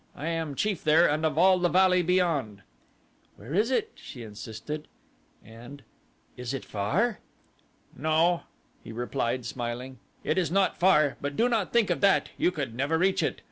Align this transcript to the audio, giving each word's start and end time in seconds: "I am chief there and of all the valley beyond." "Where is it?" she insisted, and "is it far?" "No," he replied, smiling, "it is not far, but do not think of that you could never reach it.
"I 0.15 0.29
am 0.29 0.55
chief 0.55 0.83
there 0.83 1.07
and 1.07 1.23
of 1.23 1.37
all 1.37 1.59
the 1.59 1.69
valley 1.69 2.01
beyond." 2.01 2.63
"Where 3.37 3.53
is 3.53 3.69
it?" 3.69 3.91
she 3.93 4.23
insisted, 4.23 4.87
and 5.45 5.83
"is 6.35 6.55
it 6.55 6.65
far?" 6.65 7.19
"No," 7.95 8.41
he 8.83 8.91
replied, 8.91 9.45
smiling, 9.45 9.99
"it 10.23 10.39
is 10.39 10.49
not 10.49 10.75
far, 10.79 11.17
but 11.21 11.35
do 11.37 11.47
not 11.47 11.71
think 11.71 11.91
of 11.91 12.01
that 12.01 12.29
you 12.35 12.51
could 12.51 12.73
never 12.73 12.97
reach 12.97 13.21
it. 13.21 13.39